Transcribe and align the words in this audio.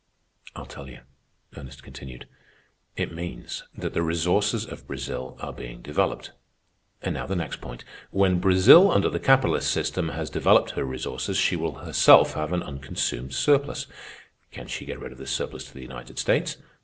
"I'll 0.55 0.65
tell 0.65 0.89
you," 0.89 1.01
Ernest 1.55 1.83
continued. 1.83 2.27
"It 2.95 3.13
means 3.13 3.65
that 3.77 3.93
the 3.93 4.01
resources 4.01 4.65
of 4.65 4.87
Brazil 4.87 5.37
are 5.41 5.53
being 5.53 5.83
developed. 5.83 6.31
And 7.03 7.13
now, 7.13 7.27
the 7.27 7.35
next 7.35 7.61
point. 7.61 7.83
When 8.09 8.39
Brazil, 8.39 8.89
under 8.89 9.09
the 9.11 9.19
capitalist 9.19 9.69
system, 9.69 10.09
has 10.09 10.31
developed 10.31 10.71
her 10.71 10.85
resources, 10.85 11.37
she 11.37 11.55
will 11.55 11.75
herself 11.85 12.33
have 12.33 12.51
an 12.51 12.63
unconsumed 12.63 13.35
surplus. 13.35 13.85
Can 14.49 14.65
she 14.65 14.85
get 14.85 14.99
rid 14.99 15.11
of 15.11 15.19
this 15.19 15.29
surplus 15.29 15.65
to 15.65 15.73
the 15.75 15.81
United 15.83 16.17
States? 16.17 16.57